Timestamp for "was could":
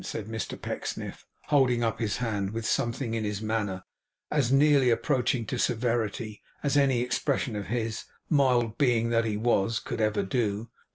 9.37-10.01